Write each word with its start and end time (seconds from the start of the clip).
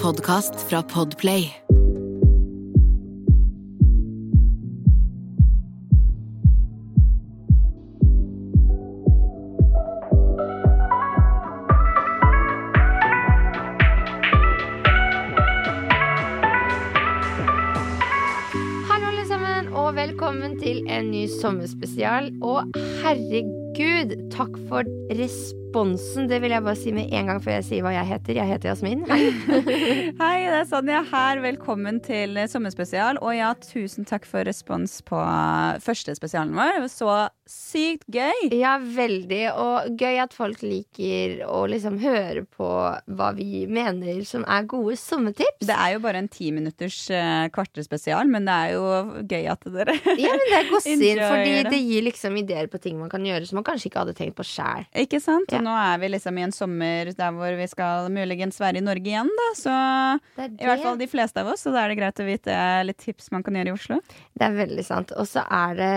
podkast 0.00 0.54
fra 0.68 0.82
Podplay. 0.82 1.42
Hallo, 18.88 19.06
alle 19.06 19.26
sammen, 19.28 19.68
og 19.74 19.96
velkommen 19.96 20.56
til 20.60 20.80
en 20.88 21.10
ny 21.10 21.26
sommerspesial. 21.40 22.32
Og 22.40 22.72
herregud, 23.04 24.16
takk 24.32 24.56
for 24.68 24.88
responsen. 25.70 26.26
Det 26.28 26.40
vil 26.42 26.50
jeg 26.50 26.64
bare 26.64 26.76
si 26.78 26.90
med 26.92 27.12
en 27.14 27.28
gang 27.30 27.40
før 27.42 27.54
jeg 27.60 27.66
sier 27.68 27.84
hva 27.84 27.92
jeg 27.94 28.08
heter. 28.08 28.38
Jeg 28.40 28.48
heter 28.50 28.70
Jasmin. 28.72 29.04
Hei. 29.06 29.30
Hei, 30.20 30.36
det 30.50 30.56
er 30.58 30.66
Sanja 30.66 31.02
her. 31.06 31.40
Velkommen 31.44 32.00
til 32.02 32.34
sommerspesial. 32.50 33.20
Og 33.22 33.36
ja, 33.36 33.52
tusen 33.62 34.06
takk 34.08 34.26
for 34.26 34.42
respons 34.46 34.98
på 35.06 35.20
første 35.84 36.16
spesialen 36.18 36.56
vår. 36.58 36.74
Det 36.74 36.82
var 36.82 36.90
så 36.94 37.12
sykt 37.50 38.06
gøy. 38.10 38.50
Ja, 38.54 38.76
veldig. 38.82 39.42
Og 39.54 39.94
gøy 40.00 40.18
at 40.24 40.34
folk 40.34 40.62
liker 40.66 41.44
å 41.46 41.62
liksom 41.70 42.00
høre 42.02 42.44
på 42.50 42.66
hva 43.06 43.30
vi 43.38 43.64
mener 43.70 44.24
som 44.26 44.42
er 44.50 44.66
gode 44.70 44.98
sommertips. 44.98 45.66
Det 45.70 45.76
er 45.76 45.94
jo 45.96 46.02
bare 46.02 46.24
en 46.24 46.30
ti 46.30 46.50
minutters 46.54 46.98
kvartespesial 47.06 47.58
kvarterspesial, 47.60 48.28
men 48.32 48.46
det 48.48 48.54
er 48.54 48.70
jo 48.72 48.84
gøy 49.28 49.46
at 49.52 49.64
dere 49.74 49.94
Ja, 50.18 50.30
men 50.32 50.46
det 50.48 50.56
er 50.56 50.68
godsinn, 50.72 51.02
Enjoy 51.04 51.26
fordi 51.28 51.56
det. 51.68 51.80
gir 51.84 52.04
liksom 52.06 52.38
ideer 52.40 52.70
på 52.72 52.80
ting 52.82 52.96
man 52.98 53.10
kan 53.12 53.24
gjøre 53.26 53.46
som 53.48 53.58
man 53.60 53.66
kanskje 53.66 53.90
ikke 53.90 54.00
hadde 54.04 54.14
tenkt 54.16 54.38
på 54.38 54.46
sjæl. 54.46 54.86
Ikke 55.02 55.20
sant? 55.22 55.52
Ja. 55.60 55.64
Nå 55.68 55.74
er 55.76 55.98
vi 56.02 56.08
liksom 56.16 56.38
i 56.40 56.44
en 56.48 56.52
sommer 56.56 57.12
der 57.16 57.36
hvor 57.36 57.56
vi 57.60 57.66
skal 57.70 58.08
muligens 58.10 58.58
være 58.60 58.80
i 58.80 58.84
Norge 58.86 59.12
igjen, 59.12 59.28
da. 59.40 59.50
Så 59.60 59.74
Det 60.36 60.48
det. 60.56 60.64
i 60.64 60.70
hvert 60.70 60.82
fall 60.82 60.98
de 60.98 61.06
fleste 61.12 61.44
av 61.44 61.52
oss, 61.52 61.62
så 61.66 61.72
da 61.74 61.84
er 61.84 61.92
det 61.94 62.00
greit 62.00 62.20
å 62.24 62.26
vite 62.26 62.56
litt 62.88 62.98
tips 63.04 63.30
man 63.34 63.42
kan 63.46 63.54
gjøre 63.60 63.72
i 63.74 63.76
Oslo. 63.76 64.00
det 64.38 64.48
er 64.48 64.58
veldig 64.66 64.84
sant. 64.84 65.12
Og 65.20 65.28
så 65.28 65.44
er 65.46 65.74
det 65.78 65.94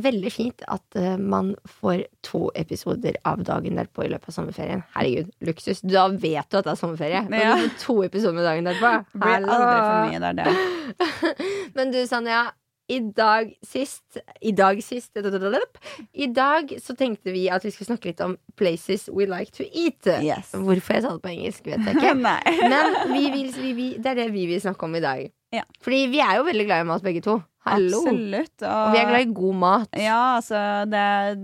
veldig 0.00 0.30
fint 0.32 0.62
at 0.70 0.84
uh, 0.96 1.16
man 1.18 1.54
får 1.80 2.04
to 2.22 2.44
episoder 2.54 3.16
av 3.26 3.40
dagen 3.44 3.74
derpå 3.76 4.04
i 4.06 4.08
løpet 4.12 4.30
av 4.30 4.36
sommerferien. 4.36 4.84
Herregud, 4.94 5.32
luksus. 5.42 5.80
Da 5.82 6.04
vet 6.08 6.46
du 6.48 6.60
at 6.60 6.64
det 6.68 6.72
er 6.76 6.78
sommerferie. 6.78 7.24
Men 7.28 7.40
Ja. 7.42 7.56
du 7.58 7.66
får 7.68 7.78
to 7.82 7.96
episoder 8.06 8.36
med 8.38 8.46
dagen 8.46 8.68
derpå. 8.70 8.92
Blir 9.18 9.48
aldri 9.50 9.80
for 9.82 9.96
mye, 10.06 10.20
det 10.22 10.30
er 10.30 10.36
det. 10.44 11.74
Men 11.74 11.90
du, 11.90 11.98
Sanja. 12.06 12.44
I 12.90 12.98
dag 13.14 13.52
sist 13.66 14.18
I 14.42 14.52
dag 14.56 14.80
sist 14.82 15.16
I 15.20 16.26
dag 16.34 16.72
så 16.82 16.96
tenkte 16.98 17.34
vi 17.34 17.44
at 17.52 17.64
vi 17.66 17.70
skulle 17.74 17.90
snakke 17.92 18.10
litt 18.10 18.22
om 18.24 18.36
places 18.58 19.08
we 19.12 19.26
like 19.30 19.54
to 19.56 19.66
eat. 19.70 20.06
Yes. 20.24 20.50
Hvorfor 20.56 20.96
jeg 20.98 21.04
sa 21.06 21.12
det 21.14 21.22
på 21.24 21.32
engelsk, 21.34 21.68
vet 21.70 21.86
jeg 21.86 22.00
ikke. 22.00 22.14
Men 22.72 22.96
vi 23.12 23.26
vil, 23.34 23.52
vi, 23.60 23.72
vi, 23.78 23.88
det 23.98 24.14
er 24.14 24.24
det 24.24 24.30
vi 24.34 24.48
vil 24.50 24.60
snakke 24.62 24.88
om 24.88 24.96
i 24.98 25.04
dag. 25.04 25.28
Ja. 25.54 25.64
Fordi 25.82 26.04
vi 26.12 26.20
er 26.22 26.36
jo 26.38 26.44
veldig 26.46 26.66
glad 26.68 26.84
i 26.84 26.90
mat, 26.90 27.02
begge 27.02 27.22
to. 27.26 27.40
Hallo. 27.66 27.98
Absolutt. 28.00 28.62
Og 28.64 28.92
vi 28.94 29.00
er 29.02 29.08
glad 29.10 29.24
i 29.26 29.32
god 29.36 29.56
mat. 29.60 29.88
Ja, 30.00 30.18
altså 30.38 30.60
det, 30.88 31.02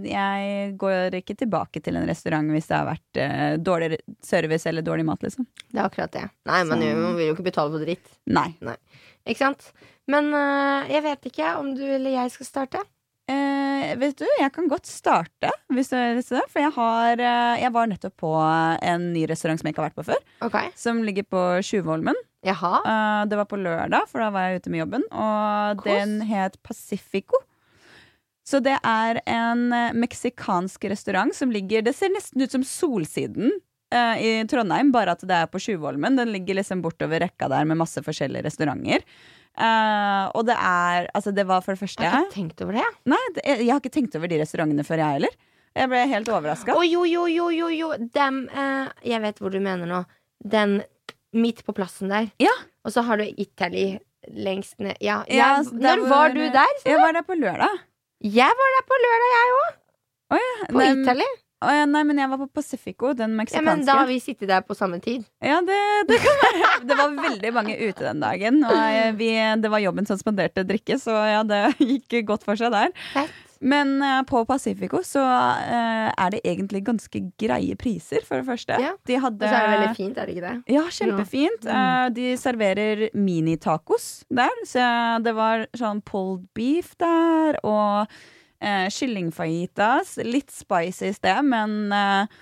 Jeg 0.09 0.71
går 0.81 1.17
ikke 1.19 1.37
tilbake 1.43 1.83
til 1.85 1.99
en 1.99 2.07
restaurant 2.09 2.55
hvis 2.55 2.71
det 2.71 2.77
har 2.79 2.87
vært 2.89 3.21
eh, 3.21 3.57
dårlig 3.61 3.99
service 4.25 4.65
eller 4.71 4.87
dårlig 4.87 5.05
mat, 5.09 5.27
liksom. 5.27 5.45
Det 5.69 5.77
er 5.83 5.85
akkurat 5.91 6.15
det. 6.17 6.25
Nei, 6.49 6.63
man, 6.71 6.81
Så- 6.81 6.95
man 7.03 7.19
vil 7.19 7.29
jo 7.29 7.37
ikke 7.37 7.49
betale 7.51 7.75
for 7.75 7.85
dritt. 7.85 8.09
Nei. 8.33 8.49
Ikke 9.27 9.43
sant? 9.43 9.69
Men 10.11 10.31
øh, 10.35 10.93
jeg 10.93 11.03
vet 11.07 11.33
ikke 11.33 11.57
om 11.61 11.73
du 11.75 11.83
eller 11.83 12.15
jeg 12.23 12.35
skal 12.37 12.47
starte. 12.47 12.85
Eh, 13.27 13.97
vet 13.99 14.21
du, 14.21 14.27
jeg 14.39 14.53
kan 14.55 14.69
godt 14.71 14.87
starte, 14.87 15.51
hvis 15.75 15.91
du 15.91 15.97
har 15.99 16.15
lyst 16.15 16.31
til 16.31 16.39
det. 16.39 16.45
For 16.53 16.63
jeg 16.63 16.71
har 16.77 17.19
eh, 17.19 17.63
Jeg 17.65 17.73
var 17.75 17.89
nettopp 17.91 18.15
på 18.23 18.31
en 18.39 19.09
ny 19.15 19.25
restaurant 19.27 19.59
som 19.59 19.67
jeg 19.67 19.75
ikke 19.75 19.83
har 19.83 19.91
vært 19.91 19.99
på 19.99 20.07
før. 20.13 20.23
Okay. 20.47 20.71
Som 20.79 21.03
ligger 21.07 21.27
på 21.27 21.43
Tjuvholmen. 21.67 22.19
Eh, 22.47 23.23
det 23.27 23.41
var 23.41 23.51
på 23.51 23.59
lørdag, 23.59 24.07
for 24.11 24.23
da 24.23 24.31
var 24.31 24.47
jeg 24.47 24.63
ute 24.63 24.73
med 24.73 24.85
jobben. 24.85 25.07
Og 25.11 25.83
Kos. 25.83 25.91
den 25.91 26.21
het 26.31 26.59
Pacifico. 26.63 27.43
Så 28.47 28.61
det 28.63 28.77
er 28.87 29.19
en 29.27 29.73
meksikansk 29.99 30.85
restaurant 30.87 31.35
som 31.35 31.51
ligger 31.51 31.83
Det 31.83 31.97
ser 31.99 32.13
nesten 32.15 32.45
ut 32.45 32.53
som 32.55 32.63
Solsiden 32.63 33.51
uh, 33.91 34.15
i 34.23 34.45
Trondheim, 34.47 34.93
bare 34.95 35.17
at 35.17 35.25
det 35.27 35.35
er 35.35 35.51
på 35.51 35.59
Tjuvholmen. 35.59 36.15
Den 36.15 36.31
ligger 36.31 36.61
liksom 36.61 36.79
bortover 36.85 37.25
rekka 37.25 37.49
der 37.51 37.67
med 37.67 37.81
masse 37.81 37.99
forskjellige 38.07 38.47
restauranter. 38.47 39.03
Eh, 39.57 40.25
og 40.37 40.43
det 40.45 40.57
er 40.61 41.07
Altså, 41.17 41.33
det 41.33 41.47
var 41.49 41.63
for 41.65 41.73
det 41.73 41.81
første 41.81 42.05
Jeg 42.05 42.13
har 42.13 42.27
ikke 42.27 42.35
tenkt 42.35 42.61
over 42.61 42.77
det. 42.77 42.89
Nei, 43.09 43.23
det, 43.37 43.45
jeg, 43.47 43.63
jeg 43.65 43.73
har 43.73 43.81
ikke 43.81 43.95
tenkt 43.95 44.19
over 44.19 44.29
de 44.29 44.41
restaurantene 44.43 44.85
før, 44.85 45.01
jeg 45.01 45.21
heller. 45.21 45.39
Jeg 45.77 45.93
ble 45.93 46.03
helt 46.09 46.29
overraska. 46.33 46.77
Å 46.77 46.85
jo, 46.85 47.05
jo, 47.09 47.25
jo, 47.29 47.49
jo, 47.53 47.71
jo. 47.73 47.89
Dem 48.17 48.45
uh, 48.53 48.93
Jeg 49.05 49.21
vet 49.25 49.41
hvor 49.41 49.53
du 49.53 49.59
mener 49.61 49.89
nå. 49.89 50.03
Den 50.45 50.79
midt 51.37 51.63
på 51.67 51.75
plassen 51.77 52.13
der. 52.13 52.31
Ja. 52.41 52.53
Og 52.85 52.95
så 52.95 53.05
har 53.05 53.21
du 53.21 53.25
Italy 53.29 53.99
lengst 54.33 54.79
ned. 54.81 54.97
Ja. 55.05 55.23
Ja, 55.29 55.57
jeg, 55.59 55.67
så 55.69 55.81
når 55.81 56.05
var 56.09 56.37
du 56.37 56.43
der? 56.53 56.79
Jeg 56.85 57.01
var 57.03 57.17
der 57.17 57.27
på 57.27 57.37
lørdag. 57.39 57.83
Jeg 58.25 58.61
var 58.61 58.77
der 58.77 58.87
på 58.89 59.01
lørdag, 59.03 59.35
jeg 59.35 59.57
òg. 59.57 59.75
På 60.33 60.81
Nei, 60.81 60.89
Italy. 60.95 61.27
Å, 61.67 61.73
ja, 61.81 61.87
nei, 61.91 62.03
men 62.09 62.21
jeg 62.23 62.31
var 62.33 62.41
på 62.45 62.49
Pacifico, 62.61 63.11
den 63.19 63.35
Ja, 63.35 63.41
meksikanske. 63.43 63.67
men 63.67 63.85
da 63.89 63.99
har 64.01 64.07
vi 64.11 64.21
sittet 64.23 64.49
der 64.49 64.63
på 64.67 64.77
samme 64.79 65.01
tid. 65.05 65.25
Ja, 65.45 65.59
det, 65.67 65.81
det 66.09 66.21
kan 66.23 66.39
være. 66.45 66.71
Det 66.87 66.99
var 67.03 67.17
veldig 67.25 67.53
mange 67.57 67.75
ute 67.81 68.07
den 68.07 68.23
dagen. 68.23 68.63
Og 68.67 68.77
eh, 68.77 69.11
vi, 69.19 69.33
det 69.63 69.73
var 69.73 69.83
jobben 69.83 70.07
som 70.09 70.21
spanderte 70.21 70.65
drikke, 70.69 71.01
så 71.03 71.17
ja, 71.35 71.43
det 71.47 71.65
gikk 71.83 72.23
godt 72.31 72.47
for 72.47 72.57
seg 72.61 72.73
der. 72.75 72.95
Fett. 73.15 73.43
Men 73.67 73.95
eh, 74.05 74.19
på 74.29 74.43
Pacifico 74.45 74.99
så 75.01 75.23
eh, 75.25 76.11
er 76.13 76.35
det 76.35 76.43
egentlig 76.45 76.83
ganske 76.85 77.23
greie 77.41 77.73
priser, 77.81 78.21
for 78.29 78.37
det 78.43 78.45
første. 78.51 78.77
Ja. 78.85 78.91
De 79.09 79.17
Og 79.17 79.23
hadde 79.25 79.49
så 79.49 79.57
er 79.57 79.65
det 79.65 79.79
veldig 79.79 79.97
fint, 79.97 80.19
er 80.21 80.29
det 80.29 80.35
ikke 80.37 80.51
det? 80.51 80.75
Ja, 80.77 80.83
kjempefint. 80.93 81.65
Eh, 81.73 82.05
de 82.19 82.27
serverer 82.39 83.07
minitacos 83.17 84.11
der. 84.29 84.53
Så 84.69 84.85
det 85.25 85.33
var 85.41 85.65
sånn 85.77 86.05
pulled 86.05 86.45
beef 86.57 86.93
der, 87.01 87.57
og 87.65 88.13
uh, 88.63 88.87
kyllingfajitas. 88.93 90.17
Litt 90.25 90.51
spicy 90.55 91.11
i 91.11 91.17
sted, 91.17 91.43
men 91.47 91.93
eh, 91.93 92.37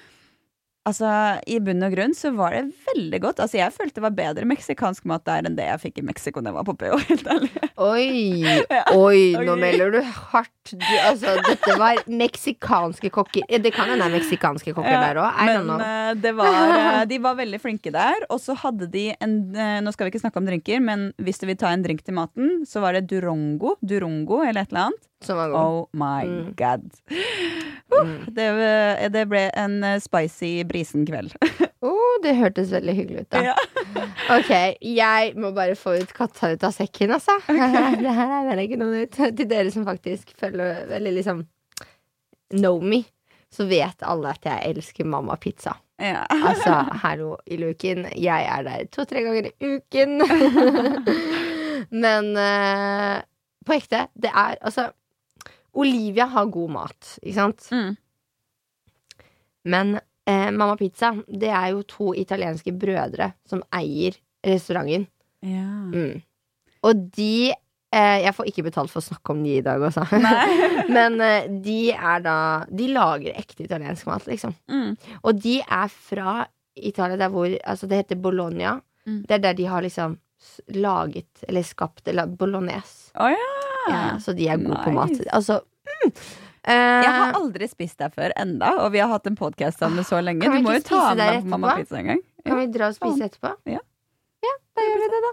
altså, 0.88 1.08
i 1.48 1.58
bunn 1.64 1.80
og 1.86 1.94
grunn 1.94 2.12
så 2.16 2.30
var 2.36 2.52
det 2.56 2.64
veldig 2.90 3.20
godt. 3.24 3.40
Altså, 3.40 3.56
jeg 3.60 3.72
følte 3.72 3.98
det 4.00 4.04
var 4.04 4.16
bedre 4.18 4.48
meksikansk 4.48 5.06
mat 5.08 5.24
der 5.28 5.46
enn 5.48 5.56
det 5.58 5.64
jeg 5.70 5.80
fikk 5.86 6.02
i 6.02 6.04
Mexico 6.10 6.42
da 6.44 6.50
jeg 6.52 6.58
var 6.58 6.66
på 6.68 6.74
PH. 6.80 6.98
Helt 7.10 7.30
ærlig. 7.34 7.52
Oi, 7.84 8.44
oi, 8.94 9.20
nå 9.48 9.54
melder 9.60 9.94
du 9.96 10.00
hardt. 10.04 10.50
Du, 10.72 10.84
altså, 11.04 11.34
dette 11.44 11.74
var 11.80 11.98
meksikanske 12.08 13.10
kokker. 13.12 13.44
Eh, 13.48 13.60
Det 13.64 13.72
kan 13.74 13.90
hende 13.90 14.04
det 14.04 14.12
er 14.12 14.18
meksikanske 14.18 14.72
kokker 14.76 15.00
der 15.08 15.20
òg. 15.24 15.40
Men 15.48 15.72
eh, 15.80 16.12
det 16.20 16.34
var, 16.38 16.60
eh, 16.76 17.00
de 17.10 17.18
var 17.24 17.40
veldig 17.40 17.60
flinke 17.64 17.92
der. 17.94 18.24
Og 18.30 18.40
så 18.44 18.56
hadde 18.62 18.88
de 18.92 19.08
en 19.24 19.34
eh, 19.56 19.80
Nå 19.84 19.92
skal 19.92 20.06
vi 20.08 20.14
ikke 20.14 20.22
snakke 20.26 20.40
om 20.40 20.46
drinker, 20.48 20.80
men 20.84 21.08
hvis 21.20 21.40
du 21.42 21.48
vil 21.50 21.58
ta 21.60 21.72
en 21.74 21.82
drink 21.84 22.04
til 22.06 22.16
maten, 22.16 22.60
så 22.68 22.80
var 22.84 22.96
det 22.96 23.06
durongo. 23.10 23.74
Durongo 23.84 24.42
eller 24.44 24.64
et 24.64 24.72
eller 24.72 24.86
annet. 24.90 25.02
Som 25.24 25.36
var 25.40 25.50
god. 25.52 25.60
Oh 25.60 25.86
my 25.96 26.24
Mm. 26.28 26.54
god. 26.58 26.84
Uh, 27.94 28.24
Det, 28.34 28.46
det 29.14 29.22
ble 29.30 29.42
en 29.60 29.76
eh, 29.84 29.98
spicy 30.02 30.64
brisen 30.68 31.06
kveld. 31.08 31.34
Oh, 31.84 32.14
det 32.24 32.30
hørtes 32.38 32.70
veldig 32.72 32.92
hyggelig 32.96 33.26
ut, 33.26 33.34
da. 33.34 33.40
Ja. 33.44 34.04
Ok, 34.38 34.50
jeg 34.80 35.34
må 35.36 35.50
bare 35.52 35.74
få 35.76 35.98
ut 36.00 36.14
katta 36.16 36.48
ut 36.54 36.62
av 36.64 36.72
sekken, 36.72 37.10
altså. 37.12 37.34
det 38.00 38.14
her 38.16 38.48
er 38.54 38.62
ikke 38.62 38.78
noe 38.80 39.02
nytt. 39.02 39.18
Til 39.36 39.48
dere 39.50 39.68
som 39.74 39.84
faktisk 39.84 40.32
følger 40.40 40.88
Eller 40.96 41.12
liksom 41.12 41.42
know 42.56 42.80
me, 42.80 43.02
så 43.52 43.66
vet 43.68 44.00
alle 44.00 44.32
at 44.32 44.48
jeg 44.48 44.72
elsker 44.72 45.04
mamma 45.04 45.36
pizza. 45.36 45.74
Ja. 46.00 46.24
Altså, 46.32 46.72
hallo 47.04 47.34
i 47.52 47.60
luken. 47.60 48.06
Jeg 48.16 48.48
er 48.48 48.64
der 48.66 48.88
to-tre 48.94 49.20
ganger 49.26 49.50
i 49.52 49.74
uken. 49.76 50.16
Men 51.92 52.32
uh, 52.36 53.20
på 53.66 53.76
ekte, 53.76 54.06
det 54.16 54.32
er 54.32 54.56
altså 54.64 54.88
Olivia 55.74 56.26
har 56.30 56.46
god 56.52 56.70
mat, 56.70 57.14
ikke 57.22 57.36
sant? 57.36 57.66
Mm. 57.74 57.96
Men 59.64 59.94
eh, 60.26 60.50
Mamma 60.50 60.76
Pizza, 60.76 61.14
det 61.28 61.50
er 61.50 61.70
jo 61.72 61.82
to 61.88 62.12
italienske 62.20 62.72
brødre 62.76 63.32
som 63.48 63.62
eier 63.74 64.16
restauranten. 64.44 65.08
ja. 65.44 65.66
Mm. 65.94 66.22
Og 66.84 66.98
de 67.16 67.48
eh, 67.48 68.18
Jeg 68.20 68.34
får 68.36 68.48
ikke 68.50 68.62
betalt 68.66 68.90
for 68.92 69.00
å 69.00 69.06
snakke 69.06 69.32
om 69.32 69.38
de 69.44 69.54
i 69.56 69.62
dag 69.64 69.80
også. 69.80 70.02
Men 70.96 71.14
eh, 71.24 71.46
de 71.64 71.78
er 71.94 72.20
da 72.20 72.34
De 72.68 72.90
lager 72.92 73.32
ekte 73.40 73.64
italiensk 73.64 74.04
mat, 74.10 74.26
liksom. 74.28 74.52
Mm. 74.68 74.90
Og 75.22 75.38
de 75.40 75.54
er 75.64 75.88
fra 75.88 76.42
Italia, 76.76 77.16
der 77.16 77.32
hvor 77.32 77.48
Altså, 77.64 77.88
det 77.88 78.02
heter 78.02 78.20
Bologna. 78.20 78.74
Mm. 79.06 79.22
Det 79.24 79.38
er 79.38 79.42
der 79.46 79.56
de 79.56 79.64
har 79.70 79.80
liksom 79.80 80.18
laget, 80.76 81.44
eller 81.48 81.64
skapt, 81.64 82.04
eller 82.08 82.26
bolognese. 82.28 83.14
Oh, 83.16 83.30
ja. 83.32 83.63
Ja, 83.90 84.02
så 84.22 84.34
de 84.36 84.48
er 84.48 84.60
gode 84.62 84.80
på 84.84 84.94
mat. 84.94 85.14
Altså 85.32 85.60
mm. 85.62 86.12
Jeg 86.64 87.10
har 87.12 87.34
Eh, 87.34 87.36
aldri 87.36 87.66
spist 87.68 87.98
der 88.00 88.08
før 88.08 88.32
enda, 88.40 88.70
og 88.80 88.94
vi 88.94 89.02
har 89.02 89.10
hatt 89.10 89.26
en 89.28 89.36
podkast 89.36 89.82
sammen 89.82 90.04
så 90.06 90.22
lenge. 90.24 90.48
Du 90.48 90.64
må 90.64 90.78
jo 90.78 90.84
ta 90.86 91.10
med 91.10 91.20
deg 91.20 91.42
på 91.42 91.50
Mamma? 91.52 91.74
Pizza 91.76 91.98
en 92.00 92.08
gang. 92.08 92.22
Kan 92.46 92.60
vi 92.60 92.70
dra 92.72 92.88
og 92.88 92.96
spise 92.96 93.28
etterpå? 93.28 93.50
Ja. 93.68 93.82
Ja, 94.44 94.54
da 94.76 94.84
gjør 94.84 95.02
vi 95.02 95.08
det, 95.12 95.20
da. 95.24 95.32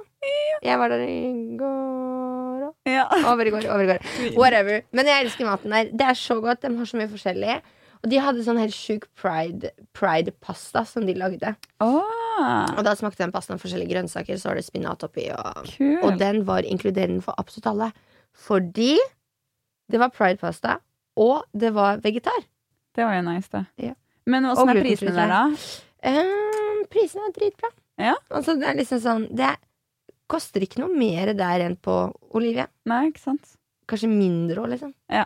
Jeg 0.67 0.79
var 0.79 0.91
der 0.91 1.03
i 1.07 1.21
går 1.59 2.65
òg. 2.67 2.73
Ja. 2.87 3.05
Over 3.31 3.47
i 3.47 3.53
går, 3.53 3.67
over 3.71 3.85
i 3.85 3.89
går. 3.93 4.09
Whatever. 4.39 4.83
Men 4.91 5.09
jeg 5.09 5.25
elsker 5.25 5.47
maten 5.47 5.75
der. 5.75 5.91
Det 5.91 6.09
er 6.11 6.19
så 6.19 6.37
godt. 6.43 6.61
De 6.63 6.71
har 6.77 6.89
så 6.89 6.99
mye 6.99 7.11
forskjellig. 7.11 7.57
Og 8.01 8.09
de 8.09 8.21
hadde 8.21 8.43
sånn 8.45 8.57
helt 8.57 8.73
sjuk 8.73 9.05
pride, 9.19 9.73
pride 9.97 10.33
pasta 10.41 10.83
som 10.89 11.05
de 11.05 11.13
lagde. 11.17 11.53
Oh. 11.83 11.99
Og 12.73 12.81
da 12.87 12.95
smakte 12.97 13.21
den 13.21 13.33
pastaen 13.33 13.61
forskjellige 13.61 13.93
grønnsaker, 13.93 14.39
så 14.41 14.49
var 14.49 14.57
det 14.57 14.65
spinat 14.65 15.05
oppi. 15.05 15.27
Og, 15.35 15.75
og 16.01 16.17
den 16.21 16.41
var 16.47 16.65
inkluderende 16.65 17.21
for 17.25 17.37
absolutt 17.41 17.69
alle. 17.69 17.91
Fordi 18.37 18.95
det 19.91 19.99
var 19.99 20.13
pride-pasta, 20.15 20.77
og 21.19 21.43
det 21.51 21.73
var 21.75 21.99
vegetar. 22.03 22.45
Det 22.95 23.03
var 23.05 23.17
jo 23.17 23.25
nice, 23.27 23.49
det. 23.51 23.65
Ja. 23.89 23.95
Men 24.29 24.47
åssen 24.49 24.71
er 24.71 24.81
prisene 24.83 25.15
der, 25.15 25.31
da? 25.31 25.41
Um, 26.01 26.85
prisene 26.91 27.27
er 27.27 27.35
dritbra. 27.35 27.71
Ja. 28.01 28.15
Altså, 28.31 28.55
det 28.57 28.65
er 28.69 28.77
liksom 28.79 29.01
sånn 29.03 29.25
Det 29.37 29.51
koster 30.31 30.63
ikke 30.63 30.79
noe 30.81 30.95
mer 30.95 31.33
der 31.37 31.65
enn 31.65 31.75
på 31.75 31.95
Olivia. 32.37 32.69
Nei, 32.87 33.03
ikke 33.11 33.23
sant? 33.25 33.53
Kanskje 33.91 34.09
mindre 34.11 34.63
òg, 34.63 34.71
liksom. 34.71 34.93
Ja, 35.11 35.25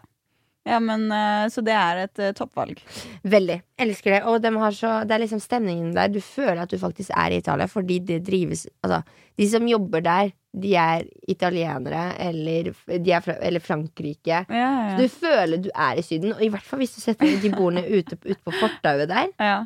men 0.79 1.05
eh, 1.13 1.47
Så 1.53 1.61
det 1.65 1.73
er 1.77 1.99
et 2.05 2.19
eh, 2.19 2.31
toppvalg. 2.37 2.79
Veldig. 3.23 3.59
Elsker 3.85 4.15
det. 4.15 4.21
Og 4.29 4.39
de 4.41 4.51
har 4.57 4.71
så, 4.75 4.93
det 5.05 5.15
er 5.15 5.23
liksom 5.25 5.41
stemningen 5.43 5.91
der. 5.95 6.09
Du 6.09 6.21
føler 6.23 6.63
at 6.63 6.71
du 6.73 6.79
faktisk 6.81 7.13
er 7.15 7.35
i 7.35 7.37
Italia, 7.43 7.67
fordi 7.69 7.99
det 7.99 8.23
drives 8.25 8.65
Altså, 8.81 9.03
de 9.37 9.47
som 9.51 9.67
jobber 9.67 10.01
der, 10.05 10.31
de 10.55 10.71
er 10.79 11.03
italienere, 11.27 12.05
eller, 12.23 12.71
de 12.87 13.11
er 13.11 13.19
fra, 13.25 13.35
eller 13.43 13.59
Frankrike. 13.59 14.45
Ja, 14.49 14.55
ja, 14.55 14.95
Så 14.95 15.03
du 15.03 15.09
føler 15.09 15.57
du 15.65 15.69
er 15.75 15.99
i 15.99 16.05
Syden, 16.05 16.33
og 16.33 16.41
i 16.45 16.47
hvert 16.53 16.63
fall 16.63 16.79
hvis 16.79 16.95
du 16.95 17.01
setter 17.03 17.33
de 17.43 17.51
bordene 17.51 17.83
ute, 17.85 18.15
ute 18.23 18.39
på 18.41 18.53
fortauet 18.61 19.09
der. 19.11 19.31
ja. 19.39 19.63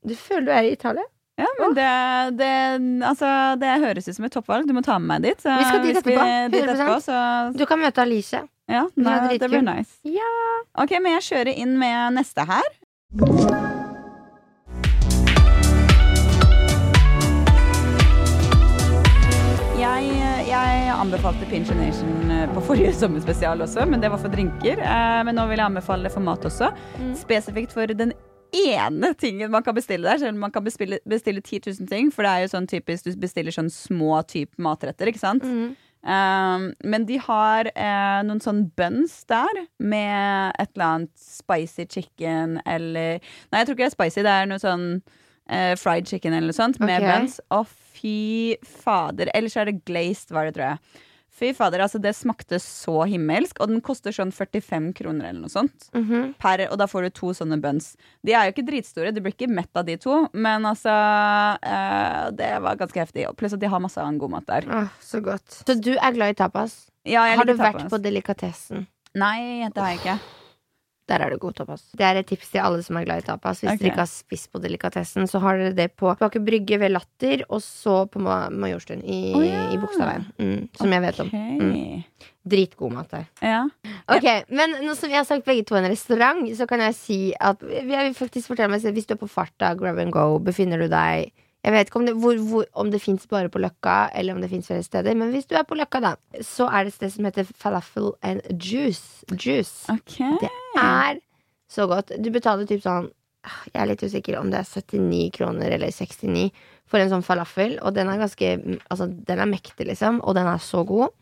Du 0.00 0.14
føler 0.16 0.46
du 0.46 0.52
er 0.56 0.64
i 0.64 0.70
Italia. 0.72 1.02
Ja, 1.40 1.48
men 1.60 1.74
det, 1.78 1.88
det, 2.38 2.50
altså, 3.08 3.30
det 3.60 3.74
høres 3.86 4.08
ut 4.10 4.16
som 4.18 4.26
et 4.28 4.34
toppvalg. 4.36 4.68
Du 4.68 4.74
må 4.76 4.82
ta 4.84 4.98
med 5.00 5.08
meg 5.14 5.28
dit. 5.30 5.40
Så 5.44 5.56
Vi 5.56 5.64
skal 5.70 5.82
dit 5.86 5.96
etterpå, 6.00 6.26
dit 6.52 6.62
100%. 6.62 6.74
etterpå 6.74 6.98
så, 7.08 7.20
Du 7.56 7.64
kan 7.70 7.80
møte 7.80 8.04
Alice. 8.04 8.42
ja, 8.70 8.84
Det 8.94 9.06
er 9.16 9.38
det 9.40 9.50
blir 9.50 9.64
nice. 9.66 9.96
Ja. 10.04 10.30
Ok, 10.84 10.96
men 11.00 11.16
jeg 11.18 11.26
kjører 11.32 11.54
inn 11.64 11.78
med 11.80 12.18
neste 12.20 12.44
her. 12.50 12.68
Jeg, 19.80 20.08
jeg 20.50 20.90
anbefalte 20.92 21.46
Pinch 21.48 21.70
Nation 21.72 22.30
eh, 22.34 22.46
på 22.52 22.60
forrige 22.66 22.92
sommerspesial 23.00 23.62
også, 23.64 23.86
men 23.88 24.02
det 24.02 24.10
var 24.12 24.20
for 24.20 24.32
drinker. 24.32 24.82
Eh, 24.82 25.20
Men 25.26 25.38
nå 25.38 25.46
vil 25.50 25.60
jeg 25.62 25.70
anbefale 25.70 26.10
for 26.12 26.24
mat 26.26 26.44
også. 26.48 26.68
Mm. 27.00 27.14
Spesifikt 27.16 27.72
for 27.76 27.88
den 27.96 28.12
ene 28.56 29.12
tingen 29.18 29.52
man 29.52 29.64
kan 29.66 29.76
bestille 29.76 30.08
der. 30.08 30.20
Selv 30.22 30.36
om 30.36 30.42
man 30.44 30.54
kan 30.54 30.64
bestille, 30.64 31.00
bestille 31.08 31.42
10 31.42 31.60
000 31.66 31.88
ting, 31.90 32.10
for 32.14 32.26
det 32.26 32.32
er 32.32 32.44
jo 32.44 32.52
sånn 32.54 32.68
typisk 32.70 33.06
du 33.06 33.14
bestiller 33.20 33.54
sånn 33.54 33.70
små 33.72 34.20
type 34.28 34.60
matretter, 34.62 35.10
ikke 35.10 35.22
sant? 35.22 35.46
Mm. 35.46 35.72
Um, 36.00 36.70
men 36.88 37.04
de 37.04 37.18
har 37.20 37.68
uh, 37.74 38.20
noen 38.24 38.40
sånn 38.40 38.62
buns 38.78 39.18
der 39.28 39.50
med 39.76 40.54
et 40.56 40.70
eller 40.72 40.86
annet 40.86 41.10
spicy 41.20 41.84
chicken 41.92 42.54
eller 42.64 43.18
Nei, 43.20 43.60
jeg 43.60 43.68
tror 43.68 43.74
ikke 43.76 43.82
det 43.82 43.90
er 43.90 43.96
spicy, 43.98 44.22
det 44.24 44.32
er 44.32 44.48
noe 44.48 44.62
sånn 44.62 44.86
uh, 44.96 45.74
fried 45.76 46.08
chicken 46.08 46.32
eller 46.32 46.48
noe 46.48 46.56
sånt 46.56 46.80
med 46.80 47.04
Ok. 47.04 47.10
buns. 47.10 47.36
Å, 47.52 47.60
fy 48.00 48.56
fader. 48.64 49.28
Ellers 49.36 49.58
er 49.60 49.68
det 49.68 49.82
glazed, 49.84 50.32
var 50.32 50.48
det, 50.48 50.56
tror 50.56 50.70
jeg. 50.70 51.04
Fy 51.40 51.54
fader, 51.56 51.80
altså 51.80 51.96
det 52.04 52.12
smakte 52.18 52.58
så 52.60 52.98
himmelsk, 53.08 53.62
og 53.64 53.70
den 53.72 53.80
koster 53.80 54.12
sånn 54.12 54.28
45 54.34 54.90
kroner 54.98 55.30
eller 55.30 55.40
noe 55.46 55.52
sånt. 55.52 55.86
Mhm. 55.96 56.34
Per, 56.42 56.66
og 56.68 56.76
da 56.82 56.86
får 56.90 57.06
du 57.06 57.10
to 57.16 57.30
sånne 57.36 57.56
buns. 57.62 57.94
De 58.26 58.34
er 58.36 58.44
jo 58.50 58.52
ikke 58.52 58.66
dritstore, 58.68 59.12
du 59.16 59.22
blir 59.24 59.32
ikke 59.32 59.48
mett 59.48 59.72
av 59.80 59.86
de 59.88 59.96
to, 59.96 60.18
men 60.36 60.68
altså 60.68 60.92
eh, 61.64 62.30
Det 62.36 62.50
var 62.62 62.76
ganske 62.80 63.00
heftig. 63.00 63.24
Og 63.30 63.36
Pluss 63.40 63.54
at 63.56 63.62
de 63.62 63.70
har 63.72 63.80
masse 63.80 63.96
annen 64.00 64.20
god 64.20 64.34
mat 64.36 64.46
der. 64.50 64.68
Åh, 64.68 64.92
så 65.00 65.22
godt. 65.24 65.62
Så 65.64 65.78
du 65.80 65.94
er 65.96 66.12
glad 66.12 66.34
i 66.34 66.38
tapas? 66.42 66.76
Ja, 67.08 67.24
jeg 67.30 67.38
Har 67.40 67.48
du 67.48 67.56
tapas. 67.56 67.74
vært 67.82 67.90
på 67.94 68.02
delikatessen? 68.04 68.86
Nei, 69.16 69.66
det 69.72 69.80
har 69.80 69.94
jeg 69.94 70.02
ikke. 70.04 70.18
Der 71.10 71.24
er 71.24 71.34
det 71.34 71.40
god 71.42 71.56
tapas. 71.58 71.82
Det 71.98 72.06
er 72.06 72.20
et 72.20 72.28
tips 72.30 72.52
til 72.52 72.62
alle 72.62 72.84
som 72.86 72.98
er 73.00 73.06
glad 73.08 73.24
i 73.24 73.26
tapas. 73.26 73.62
Hvis 73.62 73.72
okay. 73.72 73.80
dere 73.82 73.90
ikke 73.90 74.04
har 74.04 74.10
spist 74.10 74.50
på 74.52 74.60
delikatessen, 74.62 75.26
så 75.30 75.40
har 75.42 75.58
dere 75.58 75.74
det 75.76 75.88
på 75.98 76.12
Baker 76.20 76.42
Brygge 76.46 76.78
ved 76.80 76.94
Latter, 76.94 77.42
og 77.48 77.62
så 77.64 78.04
på 78.10 78.22
Majorstuen 78.22 79.02
i, 79.02 79.20
oh, 79.34 79.44
ja. 79.46 79.66
i 79.74 79.80
Bogstadveien. 79.80 80.28
Mm, 80.38 80.68
som 80.78 80.94
jeg 80.94 81.04
vet 81.06 81.20
om. 81.24 81.34
Mm. 81.34 82.30
Dritgod 82.50 82.94
mat 82.94 83.10
der. 83.12 83.26
Ja. 83.44 83.64
Ok, 84.10 84.26
Men 84.48 84.78
nå 84.86 84.94
som 84.96 85.10
vi 85.10 85.18
har 85.18 85.26
sagt 85.28 85.44
begge 85.48 85.66
to 85.68 85.76
en 85.76 85.90
restaurant, 85.90 86.46
så 86.56 86.66
kan 86.70 86.86
jeg 86.86 86.96
si 86.96 87.20
at 87.36 87.60
jeg 87.68 87.86
vil 87.90 88.16
faktisk 88.16 88.52
fortelle 88.52 88.72
meg 88.72 88.94
Hvis 88.94 89.06
du 89.10 89.14
er 89.14 89.20
på 89.20 89.28
farta, 89.28 89.74
grab 89.74 89.98
and 90.00 90.14
go, 90.14 90.38
befinner 90.38 90.80
du 90.80 90.88
deg 90.88 91.34
Jeg 91.60 91.74
vet 91.74 91.90
ikke 91.90 92.00
om 92.00 92.06
det, 92.08 92.14
hvor, 92.16 92.38
hvor, 92.48 92.66
om 92.80 92.90
det 92.92 93.02
fins 93.02 93.26
bare 93.28 93.50
på 93.52 93.60
Løkka, 93.60 94.08
eller 94.16 94.32
om 94.32 94.40
det 94.40 94.48
fins 94.48 94.70
flere 94.70 94.84
steder, 94.84 95.16
men 95.18 95.32
hvis 95.34 95.48
du 95.50 95.54
er 95.58 95.66
på 95.68 95.76
Løkka, 95.76 96.00
da, 96.00 96.14
så 96.46 96.70
er 96.70 96.86
det 96.86 96.94
et 96.94 96.96
sted 96.96 97.12
som 97.12 97.28
heter 97.28 97.48
Falafel 97.52 98.14
and 98.24 98.40
Juice. 98.56 99.26
Juice. 99.34 99.84
Okay. 99.92 100.38
Det 100.40 100.50
er 100.80 101.20
så 101.70 101.84
godt. 101.90 102.14
Du 102.16 102.30
betaler 102.32 102.66
typ 102.66 102.80
sånn 102.82 103.10
ah, 103.46 103.58
Jeg 103.68 103.78
er 103.82 103.90
litt 103.92 104.02
usikker 104.02 104.38
om 104.40 104.48
det 104.50 104.62
er 104.62 104.70
79 104.70 105.28
kroner 105.36 105.76
eller 105.76 105.92
69 105.92 106.48
for 106.90 106.98
en 106.98 107.12
sånn 107.12 107.26
falafel, 107.26 107.76
og 107.84 107.94
den 107.94 108.08
er 108.10 108.18
ganske 108.18 108.54
Altså, 108.90 109.06
den 109.06 109.42
er 109.42 109.50
mektig, 109.50 109.86
liksom, 109.90 110.22
og 110.24 110.34
den 110.38 110.48
er 110.50 110.62
så 110.64 110.82
god. 110.88 111.12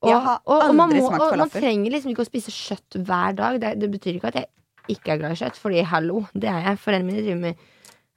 Og, 0.00 0.08
Jeg 0.08 0.22
har 0.24 0.40
og, 0.46 0.56
og 0.56 0.72
man, 0.74 0.94
må, 0.96 1.04
smakt 1.04 1.26
og 1.26 1.36
man 1.42 1.52
trenger 1.52 1.92
liksom 1.92 2.14
ikke 2.14 2.24
å 2.24 2.30
spise 2.30 2.54
kjøtt 2.54 2.96
hver 3.04 3.36
dag. 3.36 3.60
Det, 3.60 3.74
det 3.82 3.90
betyr 3.92 4.16
ikke 4.16 4.32
at 4.32 4.40
jeg 4.40 4.48
ikke 4.96 5.12
er 5.12 5.20
glad 5.20 5.36
i 5.36 5.42
kjøtt, 5.42 5.60
fordi 5.60 5.84
hallo, 5.84 6.24
det 6.32 6.48
er 6.48 6.64
jeg. 6.64 6.80
Foreldrene 6.80 7.10
mine 7.10 7.24
driver 7.26 7.42
med 7.44 7.66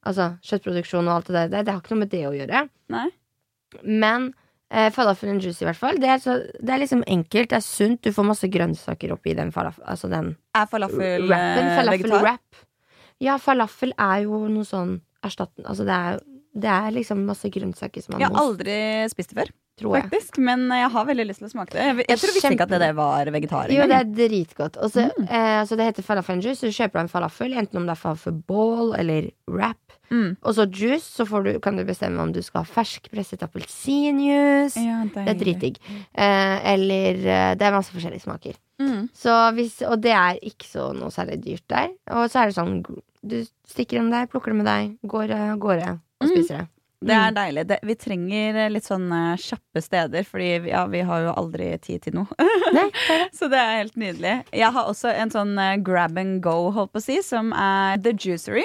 altså, 0.06 0.30
kjøttproduksjon 0.46 1.08
og 1.10 1.16
alt 1.18 1.28
det 1.32 1.36
der. 1.38 1.52
Det, 1.54 1.66
det 1.68 1.74
har 1.76 1.82
ikke 1.84 1.94
noe 1.96 2.04
med 2.06 2.12
det 2.14 2.24
å 2.30 2.34
gjøre. 2.36 2.64
Nei. 2.94 3.06
Men 3.84 4.28
eh, 4.70 4.90
falafel 4.94 5.32
and 5.34 5.42
juice, 5.46 5.62
i 5.64 5.68
hvert 5.68 5.80
fall, 5.80 5.98
det 6.02 6.10
er, 6.14 6.22
så, 6.24 6.36
det 6.60 6.76
er 6.76 6.84
liksom 6.84 7.04
enkelt, 7.08 7.50
det 7.54 7.58
er 7.60 7.66
sunt. 7.66 8.02
Du 8.06 8.14
får 8.16 8.28
masse 8.30 8.50
grønnsaker 8.54 9.16
oppi 9.16 9.34
den 9.38 9.52
falafel. 9.56 9.86
Altså 9.90 10.10
den 10.12 10.36
Er 10.58 10.70
falafel 10.70 11.28
Wrappen, 11.30 11.66
eh, 11.72 11.76
falafel 11.80 12.04
vegetar? 12.04 12.22
wrap. 12.28 12.62
Ja, 13.24 13.38
falafel 13.42 13.94
er 14.02 14.24
jo 14.26 14.44
noe 14.52 14.66
sånn 14.68 14.98
erstatten 15.24 15.64
Altså 15.70 15.86
det 15.88 15.96
er, 15.96 16.18
det 16.60 16.70
er 16.74 16.90
liksom 16.92 17.22
masse 17.26 17.48
grønnsaker 17.54 18.04
som 18.04 18.18
Jeg 18.20 18.28
har 18.28 18.42
aldri 18.42 18.74
spist 19.14 19.32
det 19.32 19.38
før, 19.40 19.52
tror 19.80 19.96
jeg. 19.98 20.04
faktisk. 20.10 20.38
Men 20.38 20.68
jeg 20.70 20.90
har 20.94 21.06
veldig 21.06 21.26
lyst 21.28 21.40
til 21.42 21.48
å 21.48 21.52
smake 21.54 21.72
det. 21.74 21.84
Jeg, 21.88 22.06
jeg 22.10 22.20
tror 22.22 22.34
visste 22.34 22.52
ikke 22.54 22.68
at 22.68 22.76
det, 22.84 22.92
var 22.96 23.26
vegetar 23.34 23.72
Jo, 23.74 23.88
det 23.90 23.98
er 24.00 24.12
dritgodt. 24.18 24.78
Og 24.78 24.92
så, 24.94 25.08
Mm. 25.18 25.28
eh, 25.30 25.64
så 25.66 25.76
det 25.78 25.86
heter 25.90 26.04
falafel 26.04 26.42
juice. 26.44 26.60
Så 26.62 26.72
kjøper 26.72 26.94
du 26.94 27.00
en 27.06 27.08
falafel, 27.12 27.54
enten 27.58 27.78
om 27.82 27.86
det 27.88 27.92
er 27.98 28.02
falafel 28.04 28.34
ball 28.48 28.94
eller 28.96 29.32
wrap. 29.48 29.78
Mm. 30.12 30.36
Og 30.44 30.54
så 30.54 30.68
juice, 30.70 31.08
så 31.10 31.26
får 31.26 31.44
du, 31.44 31.60
kan 31.60 31.76
du 31.76 31.84
bestemme 31.86 32.20
om 32.22 32.32
du 32.32 32.42
skal 32.46 32.62
ha 32.64 32.70
ferskpresset 32.70 33.42
appelsinjuice. 33.48 34.78
Ja, 34.78 35.04
Det 35.10 35.28
er 35.28 35.40
dritdigg. 35.40 35.78
Eh, 36.14 36.74
eller 36.74 37.14
eh, 37.26 37.56
Det 37.56 37.66
er 37.68 37.72
masse 37.76 37.92
forskjellige 37.94 38.22
smaker. 38.26 38.54
Mm. 38.82 39.10
Så 39.16 39.34
hvis, 39.56 39.82
og 39.88 40.02
det 40.02 40.12
er 40.12 40.38
ikke 40.44 40.66
så 40.68 40.92
noe 40.98 41.10
særlig 41.14 41.40
dyrt 41.44 41.66
der. 41.70 41.90
Og 42.12 42.30
så 42.30 42.42
er 42.44 42.46
det 42.52 42.56
sånn 42.58 42.84
Du 43.24 43.38
stikker 43.70 44.02
dem 44.02 44.10
der, 44.12 44.26
plukker 44.28 44.52
dem 44.52 44.58
med 44.64 44.68
deg, 44.68 44.98
går 45.08 45.32
av 45.32 45.58
gårde 45.60 45.90
og 45.94 46.28
Mm. 46.28 46.30
spiser 46.36 46.58
det. 46.58 46.68
Det 47.10 47.16
er 47.18 47.32
deilig. 47.36 47.64
Det, 47.68 47.78
vi 47.84 47.96
trenger 47.96 48.70
litt 48.72 48.86
sånn 48.88 49.10
kjappe 49.40 49.82
steder, 49.84 50.24
Fordi 50.28 50.50
vi- 50.64 50.70
ja, 50.72 50.86
vi 50.88 51.02
har 51.02 51.22
jo 51.26 51.34
aldri 51.34 51.72
tid 51.82 52.02
til 52.06 52.14
noe. 52.20 52.28
Nei, 52.40 52.60
det 52.74 52.92
det. 53.08 53.18
Så 53.40 53.50
det 53.52 53.60
er 53.60 53.78
helt 53.82 53.96
nydelig. 54.00 54.36
Jeg 54.54 54.72
har 54.76 54.86
også 54.92 55.12
en 55.16 55.30
sånn 55.34 55.58
eh, 55.60 55.76
grab 55.84 56.18
and 56.18 56.42
go, 56.42 56.72
holdt 56.72 56.94
på 56.94 57.02
å 57.02 57.04
si, 57.04 57.22
som 57.22 57.52
er 57.54 57.98
The 58.04 58.14
Juicery. 58.14 58.64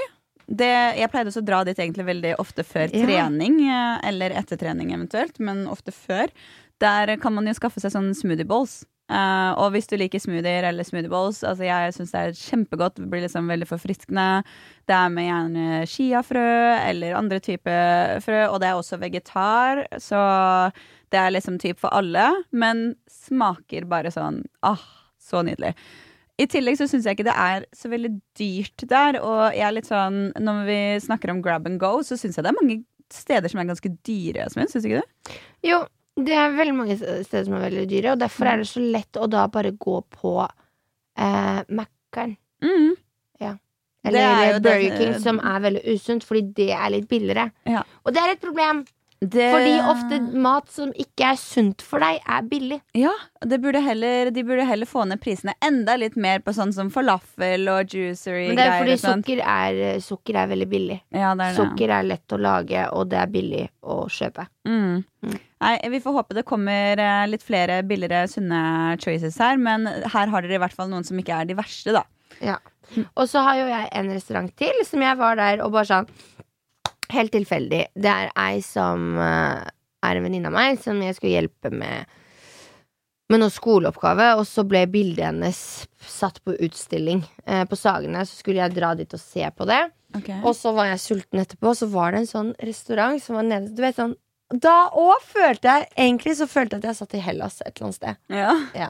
Det, 0.48 0.68
jeg 0.96 1.10
pleide 1.12 1.28
også 1.28 1.42
å 1.42 1.48
dra 1.50 1.62
dit 1.68 1.76
egentlig 1.76 2.06
veldig 2.08 2.34
ofte 2.40 2.64
før 2.64 2.88
Ja. 2.94 3.04
trening, 3.04 3.58
eh, 3.68 3.98
eller 4.08 4.30
etter 4.30 4.56
trening 4.56 4.92
eventuelt, 4.94 5.38
men 5.40 5.66
ofte 5.68 5.92
før. 5.92 6.28
Der 6.80 7.16
kan 7.20 7.34
man 7.34 7.44
jo 7.50 7.52
skaffe 7.58 7.80
seg 7.82 7.92
sånne 7.92 8.14
smoothie 8.16 8.46
bowls. 8.48 8.84
Eh, 9.08 9.52
og 9.56 9.72
hvis 9.72 9.88
du 9.88 9.96
liker 9.96 10.20
smoothier 10.20 10.66
eller 10.68 10.84
smoothie 10.84 11.12
bowls, 11.12 11.40
altså 11.46 11.64
jeg 11.64 11.94
syns 11.96 12.12
det 12.12 12.20
er 12.20 12.36
kjempegodt. 12.36 12.98
Det 12.98 13.08
blir 13.08 13.24
liksom 13.24 13.48
veldig 13.48 13.68
forfriskende. 13.70 14.26
Det 14.88 14.96
er 14.96 15.14
med 15.14 15.28
gjerne 15.28 15.80
chiafrø 15.88 16.50
eller 16.82 17.16
andre 17.16 17.40
typer 17.44 18.20
frø, 18.24 18.42
og 18.48 18.60
det 18.60 18.68
er 18.68 18.76
også 18.80 19.00
vegetar, 19.00 19.86
så 20.02 20.20
det 21.08 21.22
er 21.22 21.32
liksom 21.32 21.56
typ 21.62 21.80
for 21.80 21.94
alle, 21.96 22.26
men 22.52 22.92
smaker 23.08 23.88
bare 23.88 24.12
sånn 24.12 24.42
ah, 24.66 24.84
så 25.20 25.40
nydelig. 25.46 25.72
I 26.38 26.46
tillegg 26.46 26.76
så 26.78 26.86
syns 26.86 27.08
jeg 27.08 27.16
ikke 27.16 27.26
det 27.26 27.34
er 27.34 27.64
så 27.74 27.88
veldig 27.90 28.12
dyrt 28.38 28.84
der, 28.90 29.18
og 29.24 29.56
jeg 29.56 29.64
er 29.66 29.74
litt 29.74 29.88
sånn 29.88 30.28
Når 30.38 30.60
vi 30.68 30.78
snakker 31.02 31.32
om 31.32 31.40
grab 31.42 31.66
and 31.66 31.80
go, 31.82 31.96
så 32.06 32.14
syns 32.14 32.38
jeg 32.38 32.46
det 32.46 32.52
er 32.52 32.60
mange 32.60 32.78
steder 33.10 33.50
som 33.50 33.58
er 33.58 33.70
ganske 33.70 33.90
dyre, 34.06 34.44
Jasmin. 34.44 34.68
Syns 34.70 34.84
du 34.84 34.90
ikke 34.92 35.00
det? 35.00 35.38
Jo, 35.66 35.80
det 36.26 36.34
er 36.34 36.56
veldig 36.56 36.74
mange 36.74 36.96
steder 36.98 37.44
som 37.46 37.54
er 37.58 37.66
veldig 37.68 37.84
dyre, 37.90 38.14
og 38.14 38.22
derfor 38.22 38.50
er 38.50 38.62
det 38.62 38.70
så 38.70 38.82
lett 38.82 39.18
å 39.20 39.28
da 39.30 39.44
bare 39.52 39.74
gå 39.76 40.00
på 40.14 40.32
eh, 40.42 41.60
Mækkern. 41.68 42.36
Mm. 42.64 42.96
Eller, 44.08 44.18
Det 44.18 44.24
er 44.24 44.44
jo 44.44 44.48
eller 44.48 44.62
Burger 44.64 44.96
King, 44.98 45.14
som 45.22 45.40
er 45.42 45.64
veldig 45.64 45.82
usunt, 45.94 46.24
fordi 46.26 46.42
det 46.56 46.70
er 46.72 46.92
litt 46.94 47.08
billigere. 47.10 47.48
Ja. 47.68 47.82
Og 48.04 48.14
det 48.14 48.22
er 48.22 48.34
et 48.34 48.44
problem, 48.44 48.84
Det, 49.20 49.46
fordi 49.50 49.72
ofte 49.82 50.18
mat 50.38 50.68
som 50.70 50.92
ikke 50.94 51.32
er 51.32 51.38
sunt 51.40 51.82
for 51.82 51.98
deg, 52.02 52.20
er 52.22 52.44
billig. 52.46 52.78
Ja, 52.94 53.10
det 53.42 53.58
burde 53.64 53.80
heller, 53.82 54.30
de 54.34 54.44
burde 54.46 54.66
heller 54.68 54.86
få 54.86 55.02
ned 55.10 55.18
prisene 55.22 55.56
enda 55.64 55.96
litt 55.98 56.14
mer 56.14 56.38
på 56.44 56.54
sånn 56.54 56.70
som 56.74 56.92
falafel 56.94 57.66
og 57.72 57.90
juicery. 57.90 58.46
Men 58.52 58.60
det 58.60 58.68
er 58.68 58.76
fordi 58.76 58.96
sånn. 59.02 59.24
sukker 59.26 59.42
er, 59.42 59.80
sukker 60.04 60.38
er 60.38 60.52
veldig 60.54 60.68
billig. 60.70 61.00
Ja, 61.10 61.32
det 61.34 61.48
er 61.48 61.56
det. 61.56 61.58
Sukker 61.58 61.94
er 61.98 62.06
lett 62.06 62.36
å 62.36 62.40
lage, 62.46 62.86
og 62.94 63.10
det 63.10 63.18
er 63.24 63.34
billig 63.34 63.64
å 63.82 63.98
kjøpe. 64.06 64.46
Mm. 64.68 65.02
Mm. 65.26 65.36
Nei, 65.66 65.74
Vi 65.90 66.02
får 66.04 66.18
håpe 66.20 66.38
det 66.38 66.46
kommer 66.46 67.02
eh, 67.02 67.26
litt 67.26 67.42
flere 67.42 67.82
billigere, 67.82 68.30
sunne 68.30 68.94
choices 69.02 69.40
her. 69.42 69.58
Men 69.58 69.88
her 69.88 70.30
har 70.30 70.46
dere 70.46 70.60
i 70.60 70.62
hvert 70.62 70.78
fall 70.78 70.92
noen 70.92 71.06
som 71.06 71.18
ikke 71.18 71.42
er 71.42 71.50
de 71.50 71.58
verste, 71.58 71.96
da. 71.96 72.06
Og 73.18 73.26
så 73.28 73.42
har 73.44 73.58
jo 73.58 73.66
jeg 73.68 73.88
en 73.98 74.10
restaurant 74.14 74.52
til, 74.56 74.84
som 74.86 75.02
jeg 75.02 75.18
var 75.18 75.36
der 75.40 75.64
og 75.64 75.74
bare 75.74 75.88
sånn 75.90 76.06
Helt 77.12 77.32
tilfeldig. 77.32 77.82
Det 77.96 78.12
er 78.12 78.32
ei 78.36 78.62
som 78.64 79.14
eh, 79.22 79.68
er 80.04 80.18
en 80.18 80.26
venninne 80.26 80.50
av 80.50 80.56
meg, 80.56 80.80
som 80.82 81.00
jeg 81.02 81.16
skulle 81.16 81.36
hjelpe 81.36 81.72
med 81.74 82.08
med 83.28 83.42
noe 83.42 83.52
skoleoppgave, 83.52 84.30
og 84.40 84.46
så 84.48 84.64
ble 84.64 84.86
bildet 84.88 85.26
hennes 85.26 85.58
satt 86.00 86.40
på 86.46 86.54
utstilling 86.64 87.20
eh, 87.44 87.64
på 87.68 87.76
Sagene. 87.76 88.22
Så 88.24 88.40
skulle 88.40 88.62
jeg 88.62 88.76
dra 88.76 88.94
dit 88.96 89.12
og 89.12 89.20
se 89.20 89.44
på 89.52 89.66
det. 89.68 89.82
Okay. 90.16 90.38
Og 90.40 90.54
så 90.56 90.72
var 90.76 90.88
jeg 90.88 91.02
sulten 91.02 91.42
etterpå, 91.42 91.74
og 91.74 91.76
så 91.76 91.90
var 91.92 92.14
det 92.14 92.22
en 92.22 92.30
sånn 92.30 92.54
restaurant 92.64 93.20
som 93.20 93.36
var 93.36 93.44
nede 93.44 93.74
Du 93.76 93.82
vet 93.84 93.98
sånn 93.98 94.14
Da 94.56 94.86
òg 94.96 95.20
følte 95.20 95.68
jeg 95.68 95.84
Egentlig 96.00 96.32
så 96.38 96.46
følte 96.48 96.78
jeg 96.78 96.80
at 96.80 96.88
jeg 96.88 96.98
satt 97.02 97.16
i 97.18 97.20
Hellas 97.20 97.58
et 97.60 97.74
eller 97.74 97.90
annet 97.90 97.98
sted. 97.98 98.22
Ja. 98.72 98.88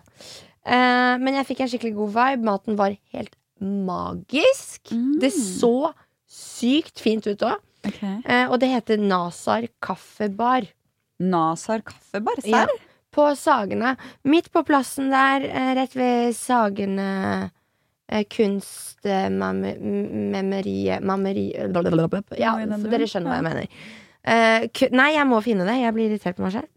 Eh, 0.63 1.15
men 1.19 1.41
jeg 1.41 1.49
fikk 1.49 1.65
en 1.65 1.73
skikkelig 1.73 1.97
god 1.97 2.15
vibe. 2.21 2.47
Maten 2.47 2.79
var 2.79 2.95
helt 3.17 3.35
magisk. 3.59 4.93
Mm. 4.95 5.17
Det 5.19 5.33
så 5.35 5.91
sykt 6.31 7.03
fint 7.03 7.27
ut 7.27 7.43
òg. 7.49 7.59
Eh, 8.25 8.47
og 8.49 8.61
det 8.62 8.68
heter 8.73 8.97
Nasar 9.00 9.66
kaffebar. 9.85 10.62
Nasar 11.18 11.80
kaffebar, 11.87 12.37
Ja. 12.47 12.66
På 13.14 13.35
Sagene. 13.35 13.97
Midt 14.23 14.52
på 14.52 14.62
plassen 14.68 15.11
der, 15.11 15.40
eh, 15.49 15.75
rett 15.75 15.97
ved 15.97 16.35
Sagene 16.37 17.50
eh, 18.09 18.25
kunstmemeriet 18.28 21.02
Mammeri... 21.02 21.52
Ja, 22.38 22.52
så 22.76 22.88
dere 22.92 23.07
skjønner 23.09 23.30
hva 23.33 23.37
jeg 23.40 23.49
mener. 23.49 23.66
Uh, 24.28 24.68
nei, 24.92 25.14
jeg 25.14 25.26
må 25.28 25.40
finne 25.45 25.64
det. 25.64 25.76
Jeg 25.80 25.95
blir 25.97 26.07
irritert 26.11 26.37
på 26.37 26.42
meg 26.45 26.52
selv. 26.59 26.68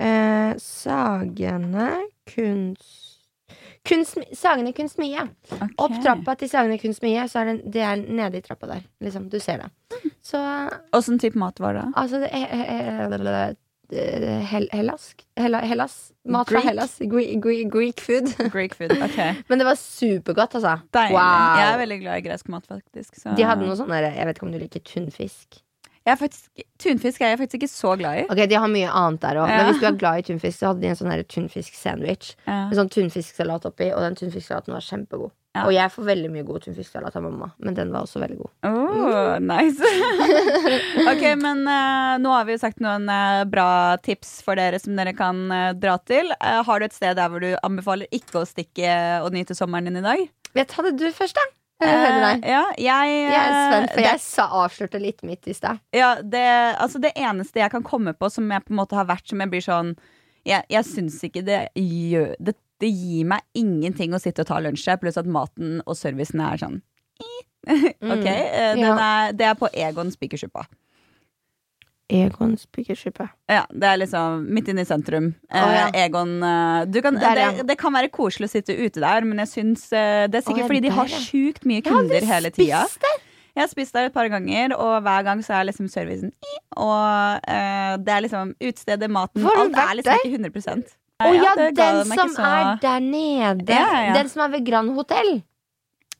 uh, 0.00 0.52
Sagene 0.62 1.88
kunst... 2.32 3.11
kunst 3.88 4.18
Sagene 4.38 4.72
kunstmie. 4.76 5.24
Okay. 5.48 5.68
Opp 5.82 5.96
trappa 6.02 6.36
til 6.38 6.50
Sagene 6.50 6.78
kunstmie, 6.82 7.26
så 7.30 7.42
er 7.42 7.52
det, 7.52 7.72
det 7.74 7.84
er 7.86 8.02
nede 8.02 8.38
i 8.38 8.44
trappa 8.44 8.70
der. 8.70 8.84
Liksom, 9.02 9.28
du 9.32 9.38
ser 9.42 9.64
det. 9.64 9.70
Så 10.22 10.38
Åssen 10.96 11.18
type 11.22 11.38
mat 11.38 11.60
var 11.60 11.78
det? 11.78 11.86
Altså, 11.98 12.22
det 12.22 12.30
er 12.32 12.46
eh, 12.62 13.02
eh, 13.92 14.44
Hel 14.48 14.68
Hellas? 14.72 15.10
Hel 15.36 15.58
Hellas? 15.66 15.96
Mat 16.24 16.48
fra 16.48 16.60
Greek? 16.60 16.68
Hellas. 16.70 16.96
Gre 17.10 17.26
Gre 17.42 17.64
Greek 17.72 18.00
food. 18.00 18.30
Greek 18.54 18.76
food. 18.78 18.94
Ok. 19.02 19.18
Men 19.48 19.58
det 19.58 19.66
var 19.68 19.76
supergodt, 19.80 20.54
altså. 20.60 20.78
Deilig. 20.94 21.18
Wow. 21.18 21.58
Jeg 21.58 21.66
er 21.72 21.82
veldig 21.82 22.00
glad 22.04 22.22
i 22.22 22.24
gresk 22.28 22.48
mat, 22.54 22.70
faktisk. 22.70 23.18
Så. 23.18 23.34
De 23.36 23.46
hadde 23.46 23.66
noe 23.66 23.76
sånn 23.78 23.92
der, 23.92 24.12
Jeg 24.14 24.28
vet 24.28 24.38
ikke 24.38 24.48
om 24.48 24.54
du 24.54 24.60
liker 24.62 24.86
tunfisk. 24.86 25.62
Faktisk, 26.02 26.48
tunfisk 26.82 27.22
er 27.22 27.32
jeg 27.32 27.38
faktisk 27.38 27.60
ikke 27.60 27.70
så 27.70 27.92
glad 27.98 28.22
i. 28.22 28.24
Ok, 28.26 28.40
De 28.50 28.58
har 28.58 28.70
mye 28.70 28.88
annet 28.90 29.20
der 29.22 29.38
òg, 29.38 29.48
Ja. 29.48 29.56
men 29.56 29.70
hvis 29.70 29.80
du 29.80 29.86
er 29.86 29.98
glad 30.00 30.18
i 30.18 30.22
tunfisk, 30.26 30.58
så 30.58 30.72
hadde 30.72 30.80
de 30.82 30.88
en 30.88 30.96
sånn 30.98 31.12
tunfisk-sandwich. 31.30 32.34
Ja. 32.46 32.68
Med 32.68 32.78
sånn 32.78 32.90
tunfisksalat 32.90 33.68
oppi, 33.70 33.92
og 33.94 34.02
den 34.02 34.18
tunfisksalaten 34.18 34.74
var 34.74 34.82
kjempegod. 34.82 35.30
Ja. 35.52 35.66
Og 35.66 35.74
jeg 35.76 35.92
får 35.92 36.06
veldig 36.08 36.30
mye 36.32 36.44
god 36.48 36.62
tunfisksalat 36.64 37.16
av 37.16 37.22
mamma, 37.26 37.50
men 37.60 37.74
den 37.76 37.90
var 37.92 38.06
også 38.06 38.22
veldig 38.22 38.38
god. 38.38 38.52
Oh, 38.64 39.38
nice. 39.38 39.84
ok, 41.12 41.24
men 41.36 41.60
uh, 41.68 42.16
nå 42.22 42.32
har 42.32 42.46
vi 42.48 42.56
jo 42.56 42.62
sagt 42.62 42.80
noen 42.80 43.04
uh, 43.12 43.44
bra 43.44 43.98
tips 44.02 44.40
for 44.46 44.56
dere 44.56 44.80
som 44.80 44.96
dere 44.96 45.12
kan 45.12 45.44
uh, 45.52 45.72
dra 45.76 45.98
til. 46.08 46.32
Har 46.40 46.80
du 46.80 46.88
et 46.88 46.96
sted 46.96 47.20
der 47.20 47.28
hvor 47.28 47.44
du 47.44 47.52
anbefaler 47.60 48.08
ikke 48.10 48.40
å 48.40 48.48
stikke 48.48 48.94
og 49.22 49.36
nyte 49.36 49.54
sommeren 49.54 49.90
din 49.90 50.00
i 50.00 50.06
dag? 50.06 50.24
Vet 50.56 50.72
hadde 50.72 50.96
du 50.96 51.10
først, 51.12 51.36
da? 51.36 51.44
Deg. 51.82 52.44
Eh, 52.44 52.50
ja, 52.50 52.62
jeg, 52.78 53.22
Jeg 53.32 53.42
er 53.42 53.52
spent, 53.72 53.90
for 53.90 53.96
det- 54.00 54.06
jeg 54.06 54.20
sa, 54.20 54.46
avslørte 54.62 55.00
litt 55.00 55.22
mitt 55.22 55.46
i 55.48 55.52
stad. 55.56 55.80
Ja, 55.92 56.14
det, 56.22 56.42
altså 56.78 57.00
det 57.00 57.12
eneste 57.16 57.60
jeg 57.60 57.70
kan 57.70 57.82
komme 57.82 58.14
på 58.14 58.30
som 58.30 58.48
jeg 58.50 58.64
på 58.64 58.70
en 58.74 58.80
måte 58.80 58.94
har 58.98 59.06
vært 59.06 59.26
som 59.28 59.38
jeg 59.40 59.50
blir 59.50 59.60
sånn 59.64 59.96
Jeg, 60.44 60.64
jeg 60.68 60.84
syns 60.84 61.20
ikke 61.22 61.44
det 61.46 61.68
gjør 61.78 62.34
det, 62.42 62.56
det 62.82 62.88
gir 62.90 63.24
meg 63.30 63.42
ingenting 63.54 64.10
å 64.12 64.18
sitte 64.20 64.40
og 64.42 64.46
ta 64.48 64.58
lunsj 64.58 64.88
her, 64.90 64.96
pluss 64.98 65.16
at 65.16 65.26
maten 65.26 65.80
og 65.86 65.94
servicen 65.94 66.40
er 66.42 66.56
sånn 66.58 66.80
Ok, 67.62 68.26
mm, 68.26 68.78
Ja. 68.82 68.96
er, 68.98 69.32
Det 69.38 69.46
er 69.46 69.54
på 69.54 69.68
Egon 69.72 70.10
Spikersuppa. 70.10 70.64
Egon 72.10 72.56
Spikerskipet 72.58 73.30
Ja, 73.48 73.62
det 73.70 73.88
er 73.88 73.98
liksom 74.02 74.46
midt 74.52 74.68
inne 74.68 74.82
i 74.84 74.88
sentrum. 74.88 75.30
Eh, 75.50 75.62
Å, 75.62 75.68
ja. 75.72 75.84
Egon 76.04 76.38
eh, 76.42 76.84
du 76.90 77.00
kan, 77.04 77.18
Der, 77.20 77.40
ja. 77.40 77.50
det, 77.56 77.66
det 77.70 77.76
kan 77.80 77.94
være 77.94 78.10
koselig 78.12 78.50
å 78.50 78.54
sitte 78.56 78.76
ute 78.76 79.00
der, 79.02 79.26
men 79.28 79.42
jeg 79.44 79.52
syns 79.52 79.84
eh, 79.92 80.24
Det 80.28 80.40
er 80.40 80.44
Å, 80.44 80.48
sikkert 80.50 80.64
ja, 80.64 80.70
fordi 80.72 80.82
de 80.86 80.94
har 80.96 81.12
sjukt 81.12 81.68
mye 81.68 81.84
kunder 81.86 82.26
hele 82.28 82.50
tida. 82.54 82.86
Jeg 83.52 83.60
har 83.66 83.68
spist 83.68 83.92
der 83.92 84.08
et 84.08 84.14
par 84.14 84.30
ganger, 84.32 84.72
og 84.80 85.02
hver 85.04 85.24
gang 85.26 85.42
så 85.44 85.58
er 85.58 85.66
liksom 85.68 85.88
servicen 85.92 86.30
i, 86.32 86.54
Og 86.80 87.48
eh, 87.52 87.94
det 88.00 88.14
er 88.14 88.24
liksom 88.24 88.54
utstedet, 88.56 89.10
maten 89.12 89.44
Har 89.44 89.60
Alt 89.66 89.76
er 89.76 89.96
liksom 90.00 90.24
ikke 90.24 90.42
100% 90.48 90.94
oh, 91.22 91.34
ja, 91.36 91.52
den 91.76 92.04
som 92.08 92.32
så- 92.34 92.42
er 92.48 92.78
der 92.82 93.00
nede. 93.00 93.80
Den 94.16 94.28
som 94.28 94.42
er 94.46 94.48
ved 94.56 94.66
Grand 94.66 94.94
Hotell. 94.96 95.42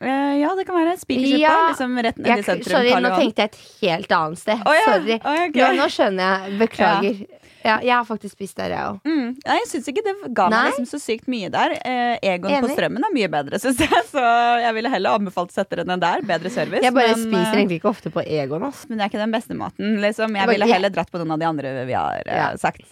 Eh, 0.02 0.32
Ja, 0.42 0.54
det 0.58 0.64
kan 0.66 0.76
være. 0.76 0.96
Spikersuppa. 0.98 1.38
Ja. 1.38 1.68
liksom 1.68 1.98
rett 2.02 2.18
nede 2.18 2.38
i 2.38 2.42
sentrum. 2.42 2.72
sorry, 2.74 2.90
nå 3.04 3.12
tenkte 3.16 3.44
jeg 3.44 3.52
et 3.52 3.60
helt 3.82 4.12
annet 4.18 4.38
sted. 4.40 4.64
Oh, 4.66 4.74
ja. 4.74 4.88
Sorry. 4.88 5.18
Oh, 5.22 5.38
okay. 5.46 5.62
Nå, 5.62 5.70
nå 5.78 5.86
skjønner 5.92 6.32
jeg. 6.32 6.58
Beklager. 6.62 7.22
Ja. 7.62 7.76
jeg 7.78 7.94
har 7.94 8.06
faktisk 8.08 8.34
spist 8.34 8.56
der, 8.58 8.72
jeg 8.74 8.82
òg. 8.90 8.96
Mm. 9.06 9.36
Nei, 9.38 9.56
jeg 9.60 9.68
syns 9.70 9.90
ikke 9.92 10.02
det 10.02 10.14
ga 10.34 10.48
meg 10.50 10.72
liksom 10.72 10.88
så 10.90 10.98
sykt 10.98 11.28
mye 11.30 11.50
der. 11.54 11.76
Eh, 11.78 12.32
Egon 12.32 12.56
på 12.64 12.72
Strømmen 12.72 13.06
er 13.06 13.14
mye 13.14 13.28
bedre, 13.30 13.60
syns 13.62 13.78
jeg. 13.84 14.02
Så 14.10 14.24
jeg 14.64 14.74
ville 14.78 14.90
heller 14.90 15.20
anbefalt 15.20 15.54
settere 15.54 15.86
enn 15.86 16.02
der. 16.02 16.24
Bedre 16.26 16.50
service. 16.50 16.82
Jeg 16.82 16.96
bare 16.96 17.14
men, 17.14 17.22
spiser 17.22 17.52
eh, 17.52 17.60
egentlig 17.60 17.78
ikke 17.78 17.92
ofte 17.92 18.10
på 18.14 18.24
Egon. 18.26 18.66
Også. 18.66 18.90
Men 18.90 18.98
det 18.98 19.06
er 19.06 19.12
ikke 19.14 19.22
den 19.22 19.36
beste 19.36 19.58
maten. 19.58 19.94
Liksom. 20.02 20.34
Jeg 20.42 20.50
ville 20.50 20.70
heller 20.74 20.90
dratt 20.90 21.14
på 21.14 21.22
noen 21.22 21.36
av 21.36 21.44
de 21.44 21.48
andre 21.52 21.76
vi 21.86 21.94
har 21.94 22.26
eh, 22.26 22.50
sagt. 22.58 22.82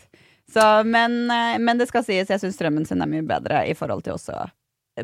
Så, 0.50 0.62
men, 0.86 1.24
eh, 1.30 1.58
men 1.62 1.78
det 1.78 1.86
skal 1.90 2.06
sies, 2.06 2.30
jeg 2.30 2.42
syns 2.42 2.56
strømmen 2.58 2.86
sin 2.86 3.02
er 3.02 3.10
mye 3.10 3.26
bedre 3.26 3.64
i 3.70 3.74
forhold 3.78 4.06
til 4.06 4.16
også 4.16 4.46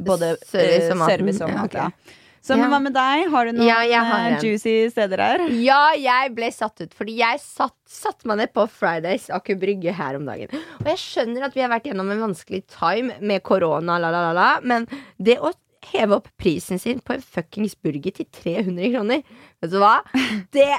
både 0.06 0.32
eh, 0.34 0.46
Service 0.46 0.92
og 0.92 0.96
maten. 1.02 1.18
service 1.18 1.42
og 1.44 1.50
Ja, 1.54 1.64
okay. 1.66 2.14
Så 2.46 2.54
men 2.54 2.70
hva 2.70 2.78
med 2.78 2.94
deg? 2.94 3.24
Har 3.32 3.48
du 3.48 3.56
noen 3.56 3.66
Ja, 3.66 3.80
har 4.06 4.20
eh, 4.28 4.36
en. 4.36 4.44
juicy 4.44 4.74
steder 4.92 5.18
her? 5.18 5.42
Ja, 5.64 5.80
jeg 5.98 6.30
ble 6.36 6.46
satt 6.54 6.78
ut, 6.84 6.92
fordi 6.94 7.16
jeg 7.18 7.40
satt, 7.42 7.74
satt 7.90 8.22
meg 8.28 8.38
ned 8.38 8.52
på 8.54 8.68
Fridays 8.70 9.26
Aker 9.34 9.58
Brygge 9.58 9.90
her 9.98 10.14
om 10.20 10.28
dagen. 10.28 10.52
Og 10.78 10.86
jeg 10.92 11.00
skjønner 11.02 11.48
at 11.48 11.56
vi 11.58 11.64
har 11.64 11.72
vært 11.74 11.88
gjennom 11.90 12.12
en 12.14 12.22
vanskelig 12.28 12.62
time 12.70 13.16
med 13.18 13.42
korona, 13.42 13.98
la, 13.98 14.12
la, 14.14 14.20
la, 14.28 14.32
la, 14.36 14.48
men 14.62 14.86
det 15.18 15.40
å 15.42 15.50
heve 15.90 16.20
opp 16.20 16.30
prisen 16.38 16.78
sin 16.82 17.02
på 17.02 17.16
en 17.16 17.22
fuckings 17.22 17.74
burger 17.82 18.14
til 18.14 18.26
300 18.34 18.94
kroner 18.94 19.20
Vet 19.62 19.70
du 19.74 19.76
hva? 19.82 19.96
Det 20.54 20.70